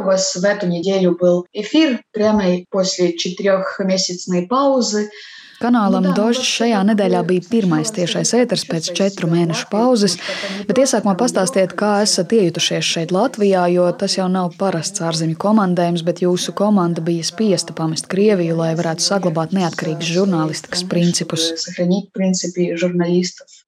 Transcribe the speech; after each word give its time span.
У 0.00 0.03
вас 0.03 0.35
в 0.35 0.43
эту 0.45 0.67
неделю 0.67 1.17
был 1.19 1.45
эфир 1.51 2.01
прямо 2.11 2.43
после 2.69 3.17
четырехмесячной 3.17 4.47
паузы. 4.47 5.09
Kanālam 5.61 6.07
Dožs 6.17 6.41
šajā 6.41 6.79
nedēļā 6.89 7.19
bija 7.27 7.43
pirmais 7.45 7.91
tiešais 7.93 8.31
ēters 8.33 8.63
pēc 8.65 8.87
četru 8.97 9.27
mēnešu 9.29 9.67
pauzes, 9.69 10.15
bet 10.65 10.79
iesākumā 10.81 11.13
pastāstiet, 11.19 11.75
kā 11.77 11.99
esat 12.01 12.33
iejutušies 12.33 12.87
šeit 12.95 13.13
Latvijā, 13.13 13.67
jo 13.69 13.85
tas 13.93 14.17
jau 14.17 14.25
nav 14.31 14.55
parasts 14.57 15.03
ārzemju 15.05 15.37
komandējums, 15.43 16.01
bet 16.07 16.23
jūsu 16.25 16.55
komanda 16.57 17.03
bija 17.05 17.27
spiesta 17.27 17.77
pamest 17.77 18.09
Krieviju, 18.09 18.57
lai 18.57 18.71
varētu 18.79 19.05
saglabāt 19.05 19.53
neatkarīgas 19.53 20.09
žurnālistikas 20.15 20.87
principus. 20.89 21.51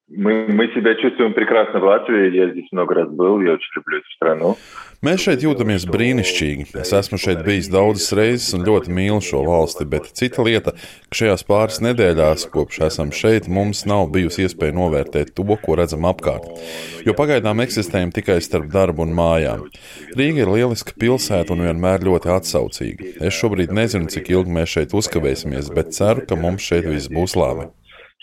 Мы, 0.08 0.46
мы 0.48 0.68
себя 0.74 0.94
чувствуем 0.94 1.34
прекрасно 1.34 1.80
в 1.80 1.84
Латвии. 1.84 2.34
Я 2.34 2.50
здесь 2.50 2.66
много 2.72 2.94
раз 2.94 3.10
был, 3.10 3.40
я 3.40 3.52
очень 3.52 3.72
люблю 3.76 3.98
эту 3.98 4.10
страну. 4.16 4.56
Mēs 4.98 5.22
šeit 5.22 5.44
jūtamies 5.44 5.84
brīnišķīgi. 5.86 6.72
Es 6.80 6.90
esmu 6.96 7.20
šeit 7.22 7.44
bijis 7.46 7.68
daudzas 7.70 8.10
reizes 8.18 8.50
un 8.56 8.64
ļoti 8.66 8.90
mīlu 8.90 9.20
šo 9.22 9.44
valsti, 9.46 9.86
bet 9.86 10.08
cita 10.18 10.42
lieta, 10.42 10.72
ka 11.06 11.18
šajās 11.20 11.44
pāris 11.46 11.78
nedēļās, 11.86 12.48
kopš 12.50 12.80
esam 12.88 13.12
šeit, 13.14 13.46
mums 13.46 13.84
nav 13.86 14.08
bijusi 14.10 14.48
iespēja 14.48 14.74
novērtēt 14.74 15.30
to, 15.38 15.46
ko 15.62 15.78
redzam 15.78 16.08
apkārt. 16.08 16.50
Jo 17.06 17.14
pagaidām 17.14 17.62
eksistējam 17.62 18.10
tikai 18.16 18.40
starp 18.42 18.72
darbu 18.74 19.06
un 19.06 19.14
mājām. 19.14 19.68
Rīga 20.18 20.42
ir 20.42 20.54
lieliska 20.56 20.98
pilsēta 20.98 21.54
un 21.54 21.62
vienmēr 21.68 22.02
ļoti 22.08 22.34
atsaucīga. 22.34 23.14
Es 23.22 23.38
šobrīd 23.38 23.70
nezinu, 23.70 24.10
cik 24.10 24.32
ilgi 24.34 24.58
mēs 24.58 24.74
šeit 24.74 24.98
uzkavēsimies, 24.98 25.70
bet 25.78 25.94
ceru, 25.94 26.26
ka 26.26 26.34
mums 26.34 26.66
šeit 26.66 26.90
viss 26.90 27.12
būs 27.12 27.38
labi. 27.38 27.70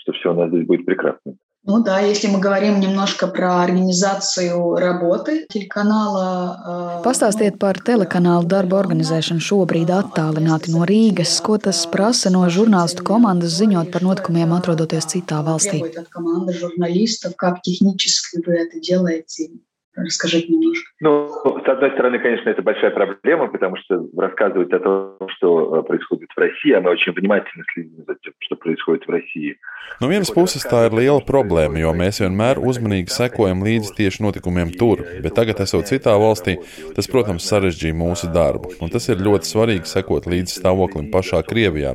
Что 0.06 0.12
все 0.12 0.32
у 0.32 0.36
нас 0.36 0.50
здесь 0.50 0.66
будет 0.66 0.84
прекрасно. 0.84 1.29
Ну 1.68 1.82
да, 1.82 1.98
если 1.98 2.28
мы 2.28 2.38
говорим 2.38 2.78
немножко 2.78 3.26
про 3.26 3.64
организацию 3.64 4.76
работы 4.76 5.46
телеканала. 5.50 7.02
Pastāstiet 7.02 7.58
par 7.58 7.80
telekanāla 7.82 8.46
darba 8.46 8.78
organizēšanu 8.78 9.42
šobrīd 9.42 9.90
attālināti 9.90 10.70
no 10.70 10.86
Rīgas. 10.86 11.34
Ko 11.42 11.58
tas 11.58 11.82
prasa 11.90 12.30
no 12.30 12.44
žurnālistu 12.46 13.02
komandas 13.02 13.58
ziņot 13.58 13.90
par 13.90 14.06
notikumiem, 14.06 14.54
atrodoties 14.54 15.10
citā 15.10 15.42
valstī? 15.42 15.82
Команда 16.10 16.52
журналистов, 16.52 17.34
как 17.34 17.62
технически 17.62 18.38
вы 18.46 18.62
это 18.62 18.78
делаете? 18.78 19.50
Расскажите 19.96 20.52
немножко. 20.52 20.90
Ну, 21.00 21.26
с 21.64 21.68
одной 21.68 21.90
стороны, 21.92 22.18
конечно, 22.18 22.50
это 22.50 22.60
большая 22.60 22.90
проблема, 22.90 23.48
потому 23.48 23.76
что 23.76 24.06
рассказывать 24.16 24.70
о 24.74 24.78
том, 24.78 25.16
что 25.36 25.82
происходит 25.84 26.28
в 26.36 26.38
России, 26.38 26.72
а 26.72 26.82
мы 26.82 26.90
очень 26.90 27.12
внимательно 27.12 27.64
следим 27.72 28.04
за 28.06 28.14
тем, 28.16 28.34
что 28.40 28.56
происходит 28.56 29.06
в 29.06 29.10
России. 29.10 29.56
No 30.00 30.10
vienas 30.10 30.28
puses 30.34 30.66
tā 30.68 30.82
ir 30.88 30.92
liela 30.92 31.22
problēma, 31.24 31.78
jo 31.80 31.92
mēs 31.96 32.18
vienmēr 32.20 32.58
uzmanīgi 32.60 33.08
sekojam 33.14 33.62
līdzi 33.64 33.94
tieši 33.96 34.24
notikumiem 34.26 34.74
tur, 34.76 35.00
bet 35.24 35.32
tagad, 35.38 35.62
esot 35.64 35.88
citā 35.88 36.12
valstī, 36.20 36.58
tas, 36.96 37.08
protams, 37.08 37.46
sarežģīja 37.48 37.96
mūsu 37.96 38.28
darbu. 38.34 38.74
Un 38.84 38.92
tas 38.92 39.08
ir 39.08 39.22
ļoti 39.24 39.48
svarīgi 39.48 39.88
sekot 39.88 40.28
līdzi 40.28 40.58
stāvoklim 40.58 41.08
pašā 41.14 41.40
Krievijā 41.46 41.94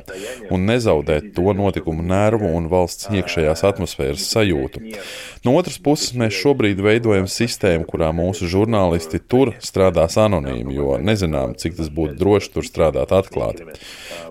un 0.50 0.66
nezaudēt 0.66 1.30
to 1.36 1.54
notikumu 1.54 2.02
nervu 2.02 2.50
un 2.56 2.66
valsts 2.72 3.12
iekšējās 3.12 3.62
atmosfēras 3.70 4.26
sajūtu. 4.34 4.82
No 5.46 5.54
otras 5.60 5.78
puses, 5.78 6.16
mēs 6.18 6.34
šobrīd 6.40 6.82
veidojam 6.82 7.28
sistēmu, 7.30 7.85
kurā 7.88 8.10
mūsu 8.16 8.48
žurnālisti 8.50 9.20
tur 9.30 9.52
strādās 9.62 10.16
anonīmi, 10.20 10.74
jo 10.74 10.96
nezinām, 10.98 11.54
cik 11.58 11.76
tas 11.78 11.90
būtu 11.92 12.16
droši 12.18 12.50
tur 12.54 12.66
strādāt 12.66 13.12
atklāti. 13.14 13.66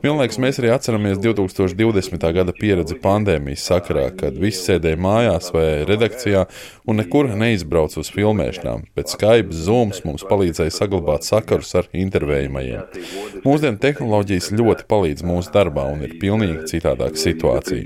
Vienlaikus 0.03 0.39
mēs 0.41 0.59
arī 0.61 0.71
atceramies 0.73 1.19
2020. 1.21 2.25
gada 2.35 2.55
pieredzi 2.57 2.97
pandēmijas 3.01 3.67
sakarā, 3.69 4.07
kad 4.17 4.37
visi 4.41 4.63
sēdēja 4.65 4.99
mājās 5.01 5.51
vai 5.55 5.85
redakcijā 5.87 6.45
un 6.89 7.01
nekur 7.01 7.29
neizbrauca 7.37 8.01
uz 8.01 8.11
filmēšanām, 8.13 8.87
bet 8.97 9.13
Skype, 9.13 9.53
Zoom 9.55 9.93
mums 10.05 10.25
palīdzēja 10.27 10.73
saglabāt 10.73 11.27
sakarus 11.27 11.73
ar 11.79 11.89
intervējumajiem. 11.93 13.01
Mūsdienu 13.45 13.81
tehnoloģijas 13.81 14.51
ļoti 14.57 14.87
palīdz 14.91 15.25
mūsu 15.27 15.53
darbā 15.53 15.87
un 15.93 16.05
ir 16.07 16.17
pilnīgi 16.21 16.67
citādāka 16.75 17.17
situācija. 17.19 17.81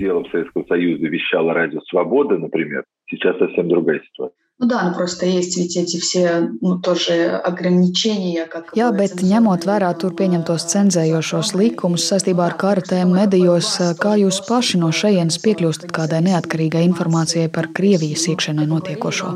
Сейчас 3.08 3.38
совсем 3.38 3.68
другая 3.68 4.00
ситуация. 4.00 4.36
Nu, 4.61 4.67
jā, 4.69 4.81
nu, 4.85 4.91
visi, 5.97 6.21
nu, 6.61 6.75
Jā, 8.77 8.91
bet 8.93 9.23
ņemot 9.25 9.65
vērā 9.65 9.89
tur 9.97 10.13
pieņemtos 10.19 10.67
cenzējošos 10.69 11.55
likumus 11.57 12.05
saistībā 12.11 12.45
ar 12.51 12.57
kartēm 12.61 13.15
medijos, 13.15 13.71
kā 14.01 14.13
jūs 14.21 14.37
paši 14.45 14.83
no 14.83 14.91
šejienes 14.93 15.39
piekļūstat 15.41 15.89
kādai 15.97 16.21
neatkarīgai 16.29 16.83
informācijai 16.91 17.49
par 17.49 17.71
Krievijas 17.73 18.27
iekšienē 18.29 18.67
notiekošo? 18.69 19.33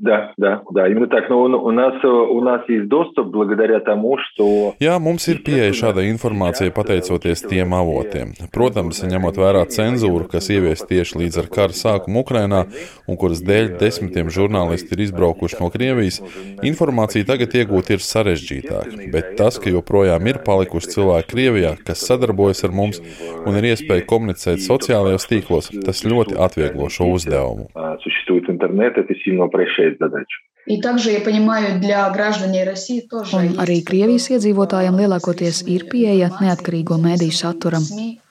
Да, 0.00 0.32
да, 0.36 0.62
да, 0.70 0.88
именно 0.88 1.06
так. 1.06 1.30
Но 1.30 1.42
у 1.42 1.70
нас, 1.70 1.94
у 2.04 2.40
нас 2.42 2.68
есть 2.68 2.88
доступ 2.88 3.28
благодаря 3.28 3.80
тому, 3.80 4.18
что... 4.18 4.74
Jā, 4.78 4.98
mums 5.00 5.24
ir 5.32 5.40
pieeja 5.40 5.72
šādai 5.72 6.10
informācijai 6.12 6.68
pateicoties 6.76 7.46
tiem 7.48 7.72
avotiem. 7.72 8.34
Protams, 8.52 9.00
ņemot 9.08 9.40
vērā 9.40 9.64
cenzūru, 9.72 10.28
kas 10.28 10.50
ievies 10.52 10.84
tieši 10.84 11.22
līdz 11.22 11.40
ar 11.40 11.48
kara 11.48 11.72
sākumu 11.72 12.20
Ukrainā 12.26 12.66
un 13.08 13.16
kuras 13.16 13.40
dēļ 13.40 13.78
desmitiem 13.80 14.28
žurnālisti 14.28 14.92
ir 14.92 15.06
izbraukuši 15.06 15.62
no 15.62 15.70
Krievijas, 15.72 16.20
informācija 16.60 17.24
tagad 17.32 17.56
iegūt 17.56 17.94
ir 17.96 18.04
sarežģītāk. 18.04 18.92
Bet 19.16 19.32
tas, 19.40 19.56
ka 19.56 19.72
joprojām 19.72 20.28
ir 20.28 20.42
palikuši 20.44 20.92
cilvēki 20.92 21.32
Krievijā, 21.32 21.72
kas 21.88 22.04
sadarbojas 22.04 22.60
ar 22.68 22.76
mums 22.76 23.00
un 23.46 23.56
ir 23.56 23.70
iespēja 23.72 24.04
komunicēt 24.12 24.60
sociālajos 24.60 25.24
tīklos, 25.32 25.72
tas 25.88 26.04
ļoti 26.04 26.36
atvieglo 26.36 26.92
šo 26.92 27.14
uzdevumu. 27.16 27.70
Существует 28.02 28.48
интернет, 28.50 28.98
это 28.98 29.14
сильно 29.14 29.46
упрощает 29.46 29.89
задачу. 29.98 30.38
И 30.66 30.80
также, 30.80 31.10
я 31.10 31.20
понимаю, 31.20 31.80
для 31.80 32.10
граждан 32.10 32.50
России 32.66 33.00
тоже. 33.00 33.36
Un 33.36 33.54
arī 33.62 33.84
Krievijas 33.86 34.26
iedzīvotājiem 34.34 34.98
lielākoties 34.98 35.62
ir 35.70 35.86
pieeja 35.92 36.28
neatkarīgo 36.42 36.98
mediju 36.98 37.30
saturam. 37.30 37.84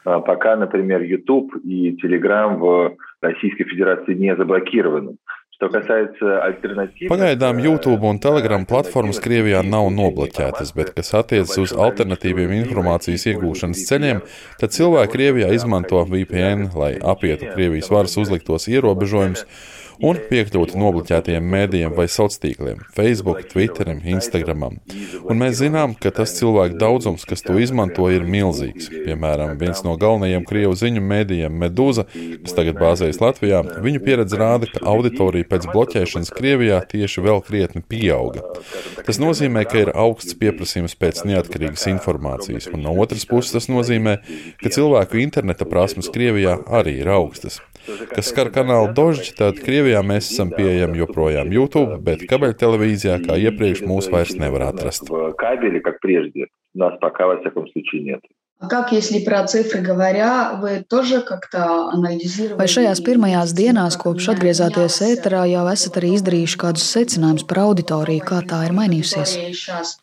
Пока, 0.03 0.55
например, 0.55 1.01
YouTube 1.01 1.55
и 1.63 1.95
Telegram 2.03 2.57
в 2.59 2.97
Российской 3.21 3.63
Федерации 3.63 4.13
не 4.13 4.35
заблокированы. 4.35 5.15
Pagaidām 7.10 7.58
YouTube 7.60 8.08
un 8.08 8.20
Telegram 8.22 8.62
platformas 8.64 9.20
Krievijā 9.20 9.60
nav 9.66 9.90
nobloķētas, 9.92 10.72
bet 10.76 10.94
kas 10.96 11.12
attiecas 11.18 11.58
uz 11.60 11.74
alternatīviem 11.86 12.54
informācijas 12.62 13.26
iegūšanas 13.34 13.84
ceļiem, 13.90 14.22
tad 14.62 14.72
cilvēki 14.76 15.12
Krievijā 15.18 15.50
izmanto 15.56 16.00
VPN, 16.08 16.70
lai 16.80 16.94
apietu 17.12 17.52
Krievijas 17.52 17.92
varas 17.92 18.16
uzliktos 18.22 18.70
ierobežojumus 18.72 19.44
un 20.04 20.18
piekļūt 20.30 20.72
nobloķētiem 20.80 21.44
mēdījiem 21.52 21.94
vai 21.96 22.06
sociāliem 22.10 22.80
Facebook, 22.96 23.42
Twitterim, 23.50 24.00
Instagramam. 24.14 24.78
Un 25.28 25.40
mēs 25.40 25.58
zinām, 25.60 25.94
ka 26.00 26.12
tas 26.14 26.32
cilvēku 26.38 26.78
daudzums, 26.80 27.26
kas 27.28 27.44
to 27.44 27.58
izmanto, 27.60 28.08
ir 28.12 28.24
milzīgs. 28.24 28.88
Piemēram, 28.90 29.56
viens 29.60 29.84
no 29.84 29.96
galvenajiem 30.00 30.46
krievu 30.48 30.76
ziņu 30.80 31.04
mēdījiem, 31.04 31.58
Medūza, 31.60 32.06
kas 32.08 32.56
tagad 32.56 32.80
bāzējas 32.80 33.20
Latvijā, 33.20 33.62
viņu 33.84 34.02
pieredze 34.06 34.40
rāda, 34.40 34.70
ka 34.72 34.84
auditorija 34.88 35.49
pēc 35.49 35.65
bloķēšanas 35.71 36.31
Krievijā 36.35 36.79
tieši 36.91 37.23
vēl 37.25 37.41
krietni 37.45 37.81
pieauga. 37.81 38.43
Tas 39.07 39.19
nozīmē, 39.21 39.65
ka 39.69 39.81
ir 39.85 39.91
augsts 39.93 40.37
pieprasījums 40.39 40.97
pēc 40.99 41.23
neatkarīgas 41.29 41.87
informācijas, 41.91 42.69
un 42.71 42.85
no 42.85 42.93
otras 43.01 43.25
puses 43.29 43.55
tas 43.55 43.69
nozīmē, 43.71 44.19
ka 44.61 44.73
cilvēku 44.73 45.21
interneta 45.23 45.67
prasmes 45.69 46.11
Krievijā 46.13 46.59
arī 46.67 46.99
ir 47.01 47.11
augstas. 47.11 47.61
Kas 48.13 48.31
skar 48.31 48.49
kanālu 48.53 48.93
Dožģi, 48.97 49.35
tad 49.37 49.59
Krievijā 49.61 50.01
mēs 50.05 50.31
esam 50.33 50.53
pieejami 50.53 51.01
joprojām 51.03 51.51
YouTube, 51.53 51.99
bet 52.05 52.25
kabeļtelevīzijā, 52.29 53.19
kā 53.27 53.37
iepriekš, 53.49 53.83
mūs 53.85 54.09
vairs 54.13 54.33
nevar 54.41 54.69
atrast. 54.71 55.11
Кабели, 55.37 55.79
как 55.79 55.99
прежде, 55.99 56.47
у 56.73 56.79
нас 56.79 56.97
пока, 56.99 57.27
во 57.27 57.37
всяком 57.37 57.67
случае, 57.69 58.03
нет. 58.03 58.21
Как, 58.69 58.91
если 58.91 59.19
про 59.19 59.45
цифры 59.45 59.81
говоря, 59.81 60.57
вы 60.61 60.83
тоже 60.87 61.21
как-то 61.21 61.89
анализировали? 61.91 62.57
Vai 62.57 62.67
šajās 62.71 63.01
pirmajās 63.03 63.51
dienās, 63.53 63.97
kopš 63.99 64.29
atgriezāties 64.31 64.95
ēterā, 65.05 65.43
jau 65.51 65.65
esat 65.69 65.99
arī 65.99 66.13
izdarījuši 66.15 66.59
kādus 66.61 66.85
secinājumus 66.95 67.45
par 67.49 67.59
auditoriju, 67.65 68.23
kā 68.25 68.39
tā 68.47 68.61
ir 68.65 68.73
mainījusies? 68.73 69.35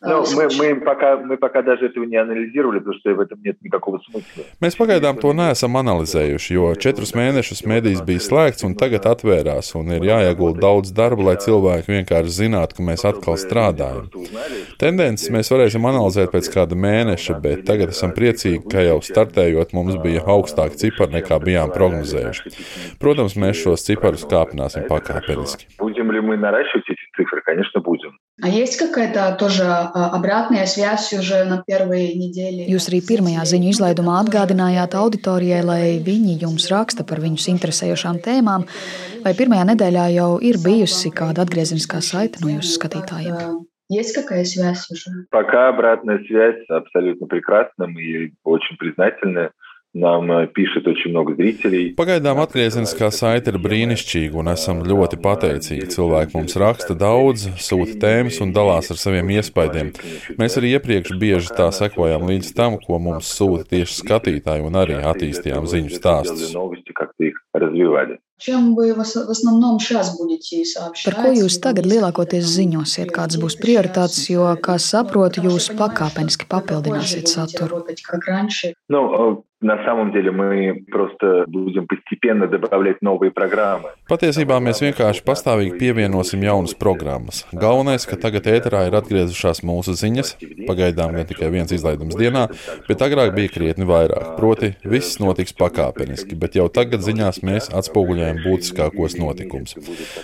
Ну, 0.05 0.23
мы, 0.37 0.47
мы, 0.53 0.75
пока, 0.85 1.17
мы 1.17 1.37
пока 1.37 1.63
даже 1.63 1.87
этого 1.87 2.05
не 2.05 2.15
анализировали, 2.15 2.79
потому 2.79 2.99
что 2.99 3.15
в 3.15 3.19
этом 3.19 3.41
нет 3.43 3.57
никакого 3.61 3.99
смысла. 4.05 4.45
Mēs 4.61 4.77
pagaidām 4.77 5.17
to 5.19 5.33
neesam 5.33 5.75
analizējuši, 5.81 6.53
jo 6.53 6.69
četrus 6.77 7.15
mēnešus 7.17 7.65
medijas 7.65 8.05
bija 8.05 8.21
slēgts 8.21 8.63
un 8.63 8.77
tagad 8.77 9.09
atvērās, 9.09 9.73
un 9.75 9.91
ir 9.97 10.07
jāiegulda 10.07 10.61
daudz 10.61 10.93
darba, 10.93 11.33
lai 11.33 11.37
cilvēki 11.41 11.97
vienkārši 11.97 12.37
zinātu, 12.37 12.77
ka 12.77 12.85
mēs 12.85 13.03
atkal 13.03 13.35
strādājam. 13.41 14.07
Tendences 14.79 15.33
mēs 15.33 15.51
varēsim 15.51 15.83
analizēt 15.89 16.31
pēc 16.31 16.53
kāda 16.53 16.77
mēneša, 16.77 17.41
bet 17.41 17.65
tagad 17.67 17.91
esam 17.91 18.13
priecīgi 18.13 18.46
priecīgi, 18.47 18.63
ka 18.71 18.87
jau 18.87 18.97
startējot 19.03 19.75
mums 19.75 19.99
bija 20.03 20.23
augstāki 20.33 20.79
cipari 20.85 21.19
nekā 21.19 21.39
bijām 21.43 21.73
prognozējuši. 21.75 22.55
Protams, 23.03 23.35
mēs 23.39 23.59
šos 23.65 23.83
ciparus 23.87 24.23
kāpināsim 24.31 24.87
pakāpeniski. 24.87 25.67
Будем 25.79 26.11
ли 26.11 26.21
мы 26.21 26.37
наращивать 26.37 26.87
эти 26.87 27.05
цифры? 27.17 27.41
Конечно, 27.45 27.81
будем. 27.81 28.17
А 28.41 28.49
есть 28.49 28.77
какая-то 28.77 29.35
тоже 29.37 29.63
обратная 29.63 30.65
связь 30.65 31.13
уже 31.13 31.43
на 31.43 31.63
первые 31.67 32.15
недели? 32.15 32.65
Jūs 32.71 32.89
arī 32.89 33.01
pirmajā 33.05 33.43
ziņu 33.45 33.69
izlaidumā 33.73 34.15
atgādinājāt 34.23 34.95
auditorijai, 34.97 35.61
lai 35.61 35.83
viņi 36.01 36.39
jums 36.41 36.69
raksta 36.71 37.05
par 37.05 37.21
viņus 37.21 37.49
interesējošām 37.53 38.23
tēmām, 38.25 38.65
vai 39.25 39.35
pirmajā 39.37 39.67
nedēļā 39.73 40.07
jau 40.15 40.31
ir 40.41 40.57
bijusi 40.63 41.13
kāda 41.13 41.45
atgriezeniskā 41.45 42.01
saite 42.01 42.41
no 42.41 42.49
jūsu 42.55 42.79
skatītājiem? 42.79 43.61
Есть 43.89 44.15
какая 44.15 44.43
связь 44.43 44.89
уже? 44.89 45.11
Пока 45.29 45.69
обратная 45.69 46.23
связь 46.25 46.63
абсолютно 46.69 47.27
прекрасна. 47.27 47.87
Мы 47.87 48.31
очень 48.43 48.77
признательны 48.77 49.51
Нам 49.93 50.25
pīšat 50.49 50.87
очень 50.89 51.11
много 51.13 51.35
zrīcelī. 51.37 51.93
Pagaidām 51.93 52.39
atgriezeniskā 52.41 53.11
saite 53.13 53.51
ir 53.53 53.59
brīnišķīga 53.61 54.39
un 54.41 54.49
esam 54.49 54.79
ļoti 54.89 55.19
pateicīgi. 55.21 55.85
Cilvēki 55.93 56.33
mums 56.33 56.57
raksta 56.57 56.97
daudz, 56.97 57.45
sūta 57.61 57.99
tēmas 58.01 58.39
un 58.41 58.55
dalās 58.57 58.89
ar 58.89 58.97
saviem 58.97 59.29
iespaidiem. 59.37 59.93
Mēs 60.41 60.57
arī 60.57 60.73
iepriekš 60.79 61.13
bieži 61.21 61.53
tā 61.53 61.69
sekojām 61.69 62.25
līdz 62.25 62.49
tam, 62.57 62.79
ko 62.81 62.97
mums 62.97 63.29
sūta 63.37 63.69
tieši 63.69 63.99
skatītāji 63.99 64.65
un 64.65 64.81
arī 64.81 64.97
attīstījām 64.97 65.69
ziņu 65.69 65.93
stāstus. 65.93 66.57
Чем 68.37 68.75
вы 68.75 68.93
в 68.93 68.99
основном 68.99 69.79
сейчас 69.79 70.17
будете 70.17 70.65
сообщать? 70.65 71.13
Par 71.13 71.23
ko 71.23 71.29
jūs 71.31 71.55
tagad 71.63 71.85
lielākoties 71.87 72.43
ziņosiet, 72.43 73.13
kādas 73.13 73.39
būs 73.39 73.55
prioritātes, 73.61 74.25
jo, 74.27 74.49
kā 74.59 74.75
saprotu, 74.81 75.45
jūs 75.47 75.69
pakāpeniski 75.79 76.49
papildināsiet 76.51 77.31
saturu? 77.31 77.85
Nu, 78.89 79.01
На 79.63 79.77
самом 79.85 80.11
деле 80.11 80.29
мы 80.29 80.83
просто 80.91 81.45
будем 81.47 81.87
постепенно 81.87 82.47
добавлять 82.47 83.01
новые 83.01 83.31
программы. 83.31 83.95
Patiesībā 84.11 84.57
mēs 84.59 84.81
vienkārši 84.83 85.23
pastāvīgi 85.23 85.77
pievienosim 85.79 86.43
jaunas 86.43 86.75
programmas. 86.75 87.45
Galvenais, 87.55 88.03
ka 88.03 88.19
tagad 88.19 88.49
ēterā 88.51 88.81
ir 88.89 88.97
atgriezušās 88.99 89.63
mūsu 89.63 89.95
ziņas, 89.95 90.33
pagaidām 90.67 91.15
gan 91.15 91.29
tikai 91.29 91.47
viens 91.53 91.71
izlaidums 91.71 92.19
dienā, 92.19 92.49
bet 92.89 93.05
agrāk 93.07 93.31
bija 93.37 93.53
krietni 93.55 93.87
vairāk. 93.87 94.35
Proti, 94.35 94.73
viss 94.83 95.21
notiks 95.23 95.55
pakāpeniski, 95.55 96.35
bet 96.35 96.59
jau 96.59 96.67
tagad 96.67 96.99
ziņās 97.07 97.39
mēs 97.47 97.71
atspoguļojam 97.71 98.26
dzīvēm 98.28 98.44
būtiskākos 98.44 99.16
notikumus. 99.18 99.74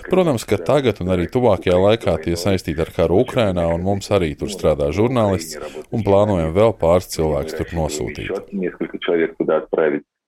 Protams, 0.08 0.44
ka 0.44 0.58
tagad 0.58 1.00
un 1.00 1.12
arī 1.14 1.26
tuvākajā 1.28 1.76
laikā 1.78 2.16
tie 2.24 2.36
saistīti 2.36 2.80
ar 2.80 2.92
karu 2.94 3.22
Ukrainā, 3.24 3.66
un 3.74 3.82
mums 3.82 4.10
arī 4.10 4.34
tur 4.36 4.48
strādā 4.52 4.90
žurnālists, 4.92 5.58
un 5.90 6.04
plānojam 6.04 6.54
vēl 6.54 6.74
pāris 6.76 7.10
cilvēkus 7.14 7.56
tur 7.58 7.66
nosūtīt 7.74 8.30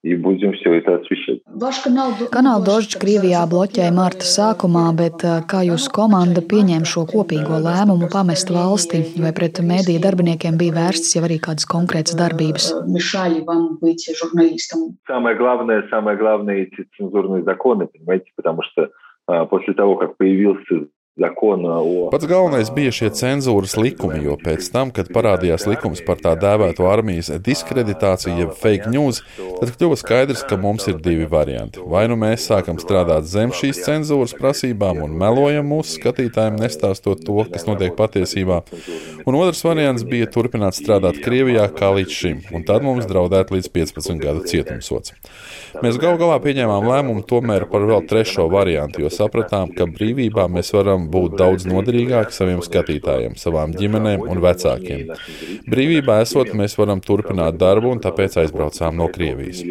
И 0.05 0.15
будем 0.15 0.53
все 0.53 0.73
это 0.79 0.95
освещать. 0.95 1.41
Kanāla 2.33 2.63
Dožģis 2.65 2.97
Krievijā 2.97 3.41
bloķēja 3.45 3.91
marta 3.93 4.25
sākumā, 4.25 4.87
bet 4.97 5.21
kā 5.45 5.61
jūsu 5.61 5.91
komanda 5.93 6.41
pieņēma 6.41 6.89
šo 6.89 7.03
kopīgo 7.05 7.59
lēmumu 7.61 8.09
pamest 8.09 8.49
valsti, 8.49 9.03
vai 9.21 9.29
pret 9.29 9.61
mediju 9.61 10.01
darbiniekiem 10.01 10.57
bija 10.57 10.73
vērstas 10.79 11.13
jau 11.13 11.21
arī 11.27 11.37
kādas 11.37 11.69
konkrētas 11.69 12.17
darbības? 12.17 12.71
Самое 15.05 15.35
главное, 15.37 15.85
самое 15.91 16.17
главное 16.17 16.55
эти 16.65 16.87
цензурные 16.97 17.43
законы, 17.43 17.85
понимаете, 17.85 18.31
потому 18.35 18.63
что 18.63 18.89
после 19.51 19.75
того, 19.75 19.97
как 19.97 20.17
появился 20.17 20.89
Pats 22.12 22.26
galvenais 22.28 22.68
bija 22.76 22.90
šie 22.92 23.08
cenzūras 23.16 23.72
likumi, 23.80 24.18
jo 24.26 24.34
pēc 24.36 24.66
tam, 24.68 24.90
kad 24.92 25.08
parādījās 25.14 25.64
likums 25.64 26.02
par 26.04 26.18
tā 26.20 26.34
dēvēto 26.36 26.84
armijas 26.92 27.30
diskreditāciju, 27.40 28.34
jeb 28.42 28.50
fake 28.60 28.90
news, 28.92 29.22
tad 29.38 29.72
kļuva 29.78 29.96
skaidrs, 29.96 30.42
ka 30.44 30.58
mums 30.60 30.84
ir 30.92 30.98
divi 31.00 31.24
varianti. 31.32 31.80
Vai 31.80 32.02
nu 32.12 32.18
mēs 32.20 32.44
sākam 32.50 32.76
strādāt 32.82 33.24
zem 33.32 33.54
šīs 33.56 33.80
cenzūras 33.86 34.36
prasībām 34.36 35.00
un 35.06 35.14
melojam 35.16 35.72
mūsu 35.72 35.96
skatītājiem, 35.96 36.58
nestāstot 36.60 37.24
to, 37.24 37.38
kas 37.48 37.64
notiek 37.64 37.96
patiesībā, 37.96 38.60
un 39.24 39.40
otrs 39.40 39.64
variants 39.64 40.04
bija 40.04 40.28
turpināt 40.28 40.76
strādāt 40.76 41.22
Krievijā 41.24 41.64
kā 41.80 41.94
līdz 41.96 42.18
šim, 42.18 42.44
un 42.52 42.68
tad 42.68 42.84
mums 42.84 43.08
draudētu 43.08 43.56
līdz 43.56 43.72
15 43.72 44.20
gadu 44.20 44.44
cietumsots. 44.52 45.16
Mēs 45.80 45.96
gal 46.00 46.20
galā 46.20 46.36
pieņēmām 46.44 46.92
lēmumu 46.92 47.24
tomēr 47.28 47.64
par 47.72 47.88
vēl 47.88 48.04
trešo 48.08 48.50
variantu, 48.52 49.00
jo 49.06 49.10
sapratām, 49.12 49.72
ka 49.76 49.88
brīvībā 49.88 50.44
mēs 50.52 50.76
varam 50.76 51.05
būt 51.05 51.37
daudz 51.39 51.65
noderīgāki 51.69 52.35
saviem 52.35 52.61
skatītājiem, 52.65 53.35
savām 53.39 53.75
ģimenēm 53.77 54.25
un 54.27 54.41
vecākiem. 54.43 55.11
Brīvībā 55.69 56.21
esot, 56.25 56.53
mēs 56.57 56.77
varam 56.79 57.01
turpināt 57.01 57.57
darbu 57.61 57.93
un 57.95 58.01
tāpēc 58.03 58.39
aizbraucām 58.43 58.97
no 58.97 59.07
Krievijas. 59.11 59.63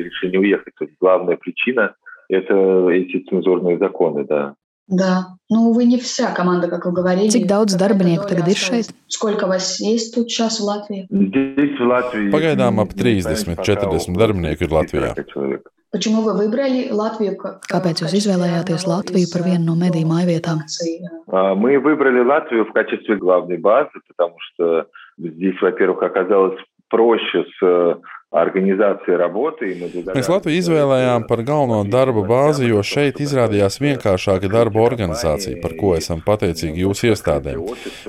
Это 2.31 2.89
эти 2.91 3.19
цензурные 3.29 3.77
законы, 3.79 4.25
да. 4.25 4.55
Да, 4.91 5.37
ну 5.49 5.73
вы 5.73 5.85
не 5.85 5.99
вся 5.99 6.35
команда, 6.35 6.67
как 6.67 6.85
вы 6.85 6.93
говорили. 6.93 7.31
Cik 7.31 7.47
daudz 7.47 7.79
darbinieku 7.79 8.27
tagad 8.27 8.49
ir 8.49 8.59
šeit? 8.59 8.91
Сколько 9.07 9.47
вас 9.47 9.79
есть 9.79 10.15
тут 10.15 10.29
сейчас 10.29 10.59
в 10.59 10.65
Латвии? 10.65 11.07
Здесь 11.09 11.79
в 11.79 11.87
Латвии. 11.87 12.31
Pagaidām 12.31 12.81
ap 12.81 12.91
30-40 12.93 14.19
darbinieku 14.19 14.65
ir 14.67 14.71
Latvijā. 14.71 15.15
Почему 15.93 16.23
вы 16.23 16.35
выбрали 16.35 16.91
Латвию? 16.91 17.39
Kāpēc 17.71 18.03
jūs 18.03 18.15
izvēlējāties 18.19 18.87
Latviju 18.87 19.31
par 19.31 19.43
vienu 19.47 19.65
no 19.67 19.75
mediju 19.79 20.07
mājvietām? 20.07 20.67
Мы 21.31 21.79
выбрали 21.79 22.25
Латвию 22.27 22.65
в 22.65 22.73
качестве 22.73 23.17
главной 23.17 23.59
базы, 23.59 23.95
потому 24.09 24.35
что 24.39 24.87
здесь, 25.19 25.61
во-первых, 25.61 26.03
оказалось 26.03 26.59
проще 26.89 27.45
с 27.59 27.99
Mēs 30.16 30.28
Latviju 30.28 30.60
izvēlējām 30.60 31.24
par 31.30 31.42
galveno 31.48 31.78
darba 31.88 32.24
bāzi, 32.28 32.68
jo 32.68 32.82
šeit 32.84 33.22
izrādījās 33.24 33.80
vienkāršāka 33.80 34.50
darba 34.52 34.82
organizācija, 34.84 35.62
par 35.64 35.76
ko 35.80 35.94
esam 35.96 36.20
pateicīgi 36.26 36.84
jūsu 36.84 37.14
iestādēm. 37.14 37.64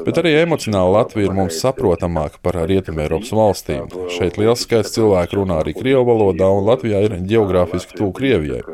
Bet 0.07 0.19
arī 0.19 0.35
emocionāli 0.41 0.95
Latvija 0.97 1.31
ir 1.31 1.37
mums 1.37 1.61
saprotamāka 1.63 2.43
par 2.43 2.59
Rietumēropas 2.67 3.31
valstīm. 3.39 3.87
Šeit 4.17 4.41
liels 4.43 4.67
skaits 4.67 4.97
cilvēku 4.97 5.39
runā 5.41 5.61
arī 5.63 5.77
krievu 5.79 6.03
valodā, 6.11 6.51
un 6.51 6.67
Latvijā 6.67 7.05
ir 7.07 7.19
geogrāfiski 7.23 8.01
tuvu 8.01 8.11
Krievijai. 8.19 8.65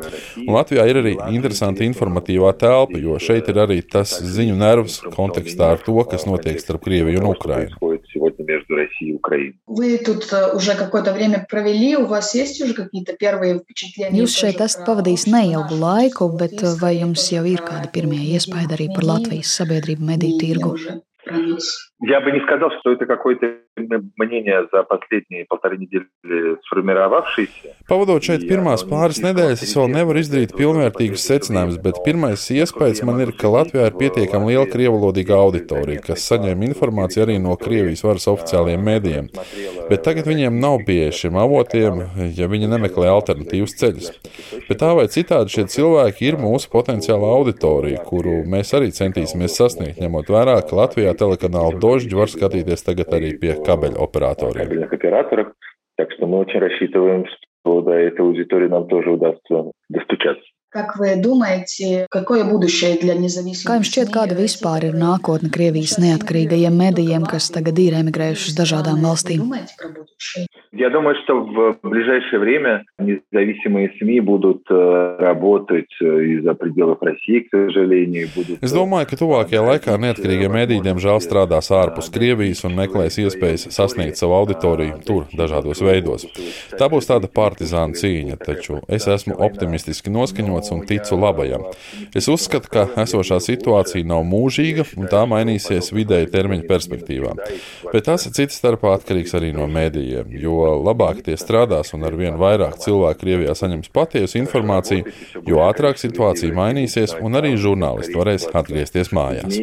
Un 0.47 0.53
Latvijā 0.57 0.87
ir 0.89 1.03
arī 1.03 1.15
interesanta 1.29 1.85
informatīvā 1.85 2.55
telpa, 2.57 2.97
jo 2.97 3.19
šeit 3.21 3.53
ir 3.53 3.61
arī 3.67 3.83
tas 3.85 4.17
ziņu 4.35 4.57
nervs 4.57 5.03
kontekstā 5.13 5.75
ar 5.75 5.85
to, 5.85 5.99
kas 6.09 6.25
notiek 6.29 6.57
starp 6.61 6.81
Krieviju 6.89 7.21
un 7.21 7.29
Ukrainu 7.35 7.93
сегодня 8.42 8.44
между 8.44 8.74
Россией 8.74 9.12
и 9.12 9.14
Украиной. 9.14 9.60
Вы 9.66 9.98
тут 9.98 10.26
уже 10.54 10.74
какое-то 10.74 11.12
время 11.12 11.46
провели, 11.48 11.96
у 11.96 12.06
вас 12.06 12.34
есть 12.34 12.60
уже 12.60 12.74
какие-то 12.74 13.14
первые 13.14 13.58
впечаtlения? 13.60 14.22
Jūs 14.22 14.34
šeit 14.34 14.60
esat 14.64 14.84
pavadījis 14.88 15.28
neilgu 15.30 15.78
laiku, 15.78 16.28
bet 16.38 16.58
vai 16.82 16.98
jums 16.98 17.28
jau 17.32 17.44
ir 17.46 17.62
kādi 17.62 17.90
pirmie 17.94 18.20
iespaidi 18.34 18.74
arī 18.74 18.88
par 18.94 19.06
Latvijas 19.06 19.54
sabiedrību 19.60 20.10
mediju 20.10 20.40
tirgu? 20.42 20.74
Я 22.02 22.20
бы 22.20 22.30
не 22.30 22.40
сказал, 22.40 22.70
что 22.78 22.92
это 22.92 23.06
какое-то 23.06 23.56
мнение 24.16 24.68
за 24.72 24.82
последние 24.84 25.46
полторы 25.46 25.78
недели 25.78 26.06
sformировавшееся. 26.66 27.74
Pavadot 27.88 28.22
šeit 28.22 28.44
pirmās 28.48 28.84
pāris 28.86 29.18
nedēļas, 29.24 29.62
es 29.64 29.74
vēl 29.76 29.88
nevaru 29.94 30.20
izdarīt 30.20 30.52
pilnvērtīgus 30.58 31.24
secinājumus, 31.24 31.78
bet 31.82 32.00
pirmais 32.04 32.42
iespējas 32.52 33.02
man 33.08 33.22
ir, 33.24 33.32
ka 33.38 33.50
Latvijā 33.50 33.88
ir 33.88 33.96
pietiekami 33.98 34.52
liela 34.52 34.66
krievulodīga 34.70 35.38
auditorija, 35.38 36.02
kas 36.04 36.26
saņem 36.28 36.66
informāciju 36.68 37.24
arī 37.24 37.38
no 37.42 37.56
Krievijas 37.58 38.04
varas 38.06 38.28
oficiālajiem 38.30 38.84
mēdījiem. 38.90 39.30
Bet 39.88 40.04
tagad 40.06 40.28
viņiem 40.28 40.60
nav 40.60 40.82
pieeja 40.86 41.14
šiem 41.22 41.38
avotiem, 41.40 42.04
ja 42.36 42.50
viņi 42.50 42.70
nemeklē 42.70 43.08
alternatīvus 43.14 43.76
ceļus. 43.80 44.12
Bet 44.68 44.82
tā 44.82 44.92
vai 44.98 45.08
citādi 45.10 45.54
šie 45.54 45.64
cilvēki 45.72 46.28
ir 46.28 46.38
mūsu 46.40 46.70
potenciāla 46.72 47.32
auditorija, 47.38 48.04
kuru 48.06 48.42
mēs 48.46 48.74
arī 48.76 48.92
centīsimies 48.94 49.56
sasniegt, 49.58 50.02
ņemot 50.02 50.30
vērā, 50.34 50.58
ka 50.68 50.82
Latvijā 50.82 51.16
telekanāla 51.18 51.80
Dožģi 51.92 52.14
var 52.16 52.32
skatīties 52.32 52.84
tagad 52.86 53.12
arī 53.12 53.34
pie 53.40 53.56
кабель 53.64 53.96
операторов. 53.98 54.56
Кабельных 54.56 54.92
операторов. 54.92 55.52
Так 55.96 56.12
что 56.12 56.26
мы 56.26 56.38
очень 56.38 56.60
рассчитываем, 56.60 57.26
что 57.26 57.80
до 57.82 57.92
этой 57.92 58.20
аудитории 58.20 58.68
нам 58.68 58.86
тоже 58.88 59.10
удастся 59.10 59.72
достучаться. 59.88 60.44
Как 60.70 60.96
вы 60.98 61.16
думаете, 61.16 62.06
какое 62.10 62.44
будущее 62.44 62.98
для 63.00 63.14
независимых? 63.14 63.72
Kā 63.72 63.78
jums 63.80 63.88
šķiet, 63.88 64.10
kāda 64.12 64.36
vispār 64.36 64.84
ir 64.90 64.98
nākotne 65.00 65.48
Krievijas 65.48 65.96
neatkarīgajiem 65.96 66.76
medijiem, 66.76 67.24
kas 67.24 67.48
tagad 67.48 67.80
ir 67.80 67.96
emigrējuši 67.96 68.52
uz 68.52 68.58
dažādām 68.58 69.00
valstīm? 69.00 69.48
Я 70.72 70.90
думаю, 70.90 71.16
что 71.24 71.40
в 71.40 71.78
ближайшее 71.82 72.38
время 72.40 72.84
независимые 72.98 73.90
СМИ 73.98 74.20
будут 74.20 74.64
работать 74.68 75.90
из-за 76.00 76.52
пределов 76.52 77.00
России, 77.00 77.40
к 77.40 77.48
сожалению. 77.50 78.28
Будут... 78.36 78.62
Es 78.62 78.74
domāju, 78.76 79.08
ka 79.08 79.16
tuvākajā 79.16 79.62
laikā 79.64 79.96
neatkarīgie 79.96 80.50
mediji, 80.52 80.82
diemžēl, 80.84 81.22
strādās 81.24 81.70
ārpus 81.72 82.10
Krievijas 82.12 82.66
un 82.68 82.76
meklēs 82.76 83.16
iespējas 83.16 83.64
sasniegt 83.72 84.20
savu 84.20 84.36
auditoriju 84.36 84.98
tur, 85.08 85.24
dažādos 85.32 85.80
veidos. 85.80 86.26
Tā 86.76 86.90
būs 86.92 87.08
tāda 87.08 87.32
partizāna 87.32 87.96
cīņa, 87.96 88.36
taču 88.36 88.82
es 88.92 89.08
esmu 89.08 89.38
optimistiski 89.40 90.12
noskaņots 90.12 90.74
un 90.76 90.84
ticu 90.84 91.16
labajam. 91.16 91.64
Es 92.12 92.28
uzskatu, 92.28 92.68
ka 92.68 92.84
esošā 93.06 93.40
situācija 93.40 94.04
nav 94.04 94.20
mūžīga 94.28 94.84
un 95.00 95.08
tā 95.08 95.24
mainīsies 95.32 95.94
vidēja 95.96 96.28
termiņa 96.36 96.68
perspektīvā. 96.68 97.34
Bet 97.88 98.04
tas 98.12 98.28
cits 98.28 98.60
starpā 98.60 98.98
atkarīgs 98.98 99.32
arī 99.38 99.54
no 99.56 99.64
medijiem, 99.64 100.28
jo 100.36 100.58
labāk 100.86 101.22
tie 101.26 101.34
strādās 101.40 101.94
un 101.96 102.06
ar 102.06 102.14
vien 102.18 102.38
vairāk 102.38 102.78
cilvēku 102.84 103.20
Krievijā 103.24 103.54
saņems 103.58 103.90
patiesu 103.90 104.38
informāciju, 104.38 105.08
jo 105.48 105.64
ātrāk 105.64 105.98
situācija 105.98 106.54
mainīsies 106.54 107.16
un 107.20 107.34
arī 107.34 107.56
žurnālisti 107.58 108.14
varēs 108.14 108.48
atgriezties 108.54 109.10
mājās. 109.10 109.58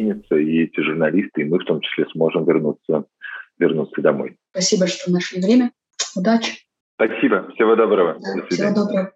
Спасибо, 4.52 4.86
что 4.86 5.10
нашли 5.10 5.40
время. 5.40 5.72
Удачи. 6.14 6.52
Спасибо. 6.94 7.48
Всего 7.54 7.76
доброго. 7.76 8.16
Да, 8.20 8.46
всего 8.46 8.74
доброго. 8.74 9.12